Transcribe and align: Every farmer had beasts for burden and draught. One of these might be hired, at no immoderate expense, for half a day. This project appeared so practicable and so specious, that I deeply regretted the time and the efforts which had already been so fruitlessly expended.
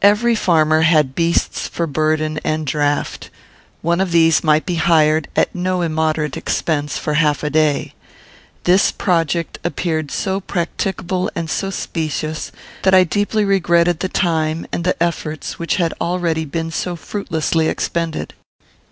Every 0.00 0.36
farmer 0.36 0.82
had 0.82 1.16
beasts 1.16 1.66
for 1.66 1.88
burden 1.88 2.38
and 2.44 2.64
draught. 2.64 3.30
One 3.82 4.00
of 4.00 4.12
these 4.12 4.44
might 4.44 4.64
be 4.64 4.76
hired, 4.76 5.26
at 5.34 5.52
no 5.56 5.80
immoderate 5.82 6.36
expense, 6.36 6.98
for 6.98 7.14
half 7.14 7.42
a 7.42 7.50
day. 7.50 7.92
This 8.62 8.92
project 8.92 9.58
appeared 9.64 10.12
so 10.12 10.38
practicable 10.38 11.32
and 11.34 11.50
so 11.50 11.70
specious, 11.70 12.52
that 12.82 12.94
I 12.94 13.02
deeply 13.02 13.44
regretted 13.44 13.98
the 13.98 14.08
time 14.08 14.68
and 14.70 14.84
the 14.84 15.02
efforts 15.02 15.58
which 15.58 15.78
had 15.82 15.92
already 16.00 16.44
been 16.44 16.70
so 16.70 16.94
fruitlessly 16.94 17.66
expended. 17.66 18.34